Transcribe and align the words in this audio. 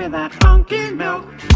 me 0.00 0.08
that 0.08 0.32
funky 0.40 0.90
milk. 0.92 1.49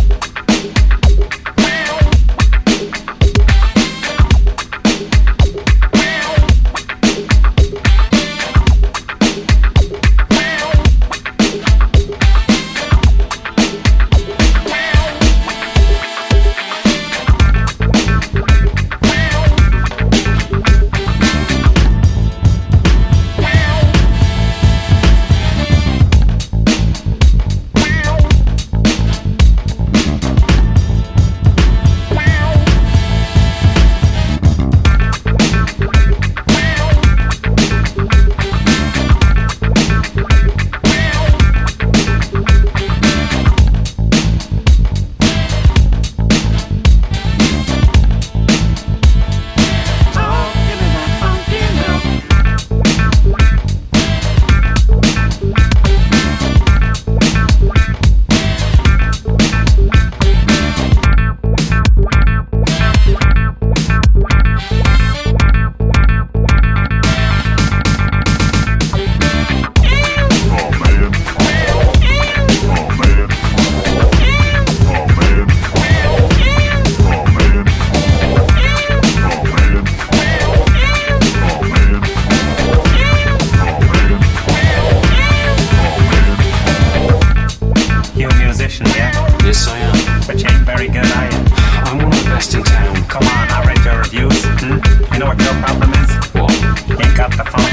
Musician, 88.80 88.98
yeah? 88.98 89.44
Yes, 89.44 89.68
I 89.68 89.78
am. 89.78 90.26
But 90.26 90.42
you 90.42 90.48
ain't 90.48 90.64
very 90.64 90.88
good, 90.88 91.06
are 91.06 91.26
you? 91.30 91.40
I'm 91.86 91.98
one 91.98 92.12
of 92.12 92.24
the 92.24 92.30
best 92.30 92.54
in 92.54 92.62
town. 92.64 92.96
Come 93.06 93.22
on, 93.22 93.46
I 93.50 93.62
read 93.66 93.84
your 93.84 93.98
reviews. 93.98 94.44
Hmm? 94.60 94.78
You 95.12 95.18
know 95.20 95.28
what 95.30 95.38
your 95.38 95.54
problem 95.62 95.90
is? 96.02 96.10
What? 96.34 96.54
You 96.88 96.96
ain't 96.98 97.16
got 97.16 97.30
the 97.36 97.44
funk. 97.44 97.70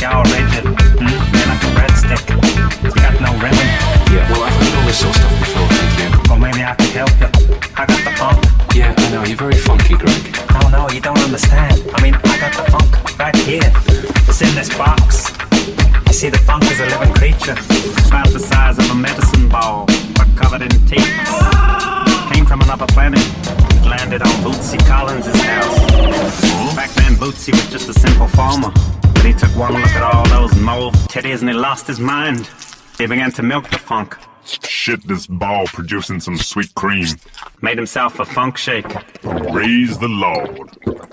You're 0.00 0.12
all 0.12 0.24
rigid. 0.32 0.64
Hmm? 0.64 1.20
You're 1.36 1.48
like 1.52 1.62
a 1.62 1.70
breadstick. 1.76 2.24
You 2.82 2.90
got 2.94 3.14
no 3.20 3.32
rhythm. 3.42 3.68
Yeah, 4.12 4.24
well, 4.30 4.44
I've 4.44 4.56
heard 4.56 4.74
all 4.78 4.86
this 4.86 5.00
sort 5.00 5.16
of 5.16 5.20
stuff 5.20 5.36
before, 5.38 5.68
thank 5.68 5.92
you. 6.00 6.08
Well, 6.28 6.38
maybe 6.38 6.62
I 6.64 6.74
can 6.74 6.90
help 6.96 7.14
you. 7.20 7.28
I 7.76 7.84
got 7.86 8.02
the 8.04 8.12
funk. 8.16 8.38
Yeah, 8.74 8.94
I 8.96 9.10
know, 9.10 9.24
you're 9.24 9.36
very 9.36 9.58
funky, 9.58 9.94
Greg. 9.94 10.22
No, 10.54 10.68
no, 10.68 10.88
you 10.90 11.00
don't 11.00 11.20
understand. 11.20 11.82
I 11.94 12.02
mean, 12.02 12.14
I 12.14 12.34
got 12.40 12.52
the 12.56 12.64
funk 12.70 13.18
right 13.18 13.36
here. 13.36 13.72
It's 14.28 14.40
in 14.40 14.54
this 14.54 14.70
box. 14.76 15.41
You 16.06 16.12
see, 16.12 16.28
the 16.28 16.38
funk 16.38 16.64
is 16.64 16.80
a 16.80 16.86
living 16.86 17.14
creature. 17.14 17.56
About 18.08 18.28
the 18.28 18.40
size 18.40 18.78
of 18.78 18.90
a 18.90 18.94
medicine 18.94 19.48
ball, 19.48 19.86
but 20.14 20.28
covered 20.36 20.62
in 20.62 20.70
teeth. 20.86 21.08
Came 22.32 22.46
from 22.46 22.60
another 22.62 22.86
planet. 22.86 23.20
It 23.20 23.86
landed 23.86 24.22
on 24.22 24.34
Bootsy 24.44 24.78
Collins' 24.86 25.26
house. 25.26 25.76
Back 26.74 26.90
then, 26.90 27.14
Bootsy 27.16 27.52
was 27.52 27.68
just 27.70 27.88
a 27.88 27.94
simple 27.94 28.26
farmer. 28.28 28.72
But 29.14 29.24
he 29.24 29.32
took 29.32 29.54
one 29.56 29.74
look 29.74 29.90
at 29.90 30.02
all 30.02 30.26
those 30.28 30.54
mauve 30.58 30.94
titties 31.08 31.40
and 31.40 31.48
he 31.48 31.54
lost 31.54 31.86
his 31.86 32.00
mind. 32.00 32.48
He 32.98 33.06
began 33.06 33.32
to 33.32 33.42
milk 33.42 33.70
the 33.70 33.78
funk. 33.78 34.16
Shit, 34.44 35.06
this 35.06 35.26
ball 35.26 35.66
producing 35.66 36.20
some 36.20 36.36
sweet 36.36 36.74
cream. 36.74 37.06
Made 37.60 37.78
himself 37.78 38.18
a 38.18 38.24
funk 38.24 38.56
shake. 38.56 38.92
Raise 39.22 39.96
the 39.98 40.08
Lord. 40.08 40.70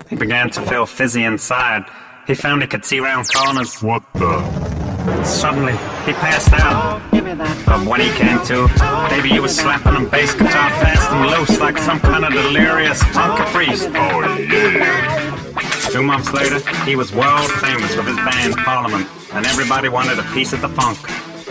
He 0.08 0.16
began 0.16 0.50
to 0.50 0.62
feel 0.62 0.86
fizzy 0.86 1.24
inside. 1.24 1.84
He 2.30 2.36
found 2.36 2.62
he 2.62 2.68
could 2.68 2.84
see 2.84 3.00
round 3.00 3.26
corners. 3.34 3.82
What 3.82 4.04
the? 4.14 5.24
Suddenly, 5.24 5.72
he 6.06 6.12
passed 6.12 6.52
out. 6.52 7.02
Oh, 7.02 7.08
give 7.10 7.24
me 7.24 7.34
that 7.34 7.66
But 7.66 7.84
when 7.84 8.00
he 8.00 8.08
came 8.10 8.38
to, 8.46 8.70
baby, 9.10 9.30
he 9.30 9.40
was 9.40 9.56
slapping 9.58 9.96
a 9.96 10.08
bass 10.08 10.32
guitar 10.34 10.70
fast 10.78 11.10
and 11.10 11.26
loose 11.26 11.58
like 11.58 11.76
some 11.78 11.98
kind 11.98 12.24
of 12.24 12.32
delirious 12.32 13.02
funky 13.10 13.42
priest. 13.50 13.88
Oh 13.90 14.22
yeah. 14.38 15.90
Two 15.90 16.04
months 16.04 16.32
later, 16.32 16.60
he 16.84 16.94
was 16.94 17.12
world 17.12 17.50
famous 17.58 17.96
with 17.96 18.06
his 18.06 18.14
band 18.14 18.54
Parliament, 18.58 19.08
and 19.32 19.44
everybody 19.46 19.88
wanted 19.88 20.20
a 20.20 20.26
piece 20.32 20.52
of 20.52 20.60
the 20.60 20.68
funk. 20.68 21.02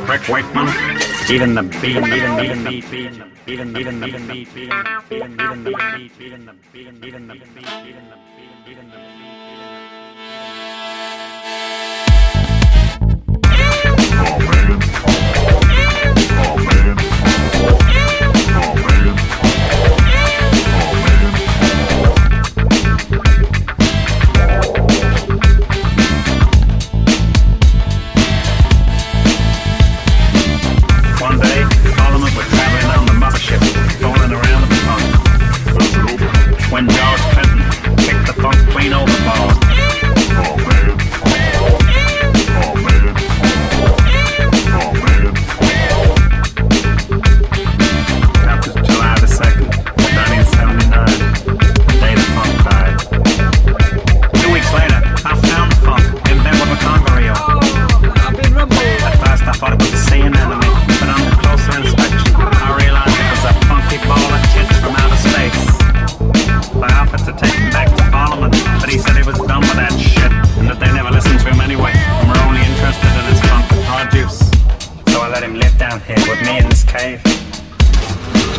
Rick 0.08 0.30
Wakeman, 0.30 0.72
even 1.30 1.56
the 1.56 1.64
beat, 1.64 1.98
even 1.98 2.40
even 2.40 2.64
the 2.64 2.70
beat, 2.70 2.94
even 2.94 3.76
even 3.76 3.76
even 3.76 4.04
even 4.06 4.28
beat, 4.28 4.48
even 4.56 4.72
even 5.12 5.42
even 5.42 5.64
the 5.66 5.72
beat, 5.98 6.12
even 6.22 6.46
the 6.46 6.56
even 6.74 7.04
even 7.04 7.28
the 7.28 7.34
beat, 7.36 7.68
even 7.84 8.08
the 8.08 8.16
beat, 8.16 8.72
even 8.72 8.90
the 8.92 8.96
beat. 8.96 9.30
Oh 9.60 9.69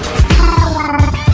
thank 0.02 1.29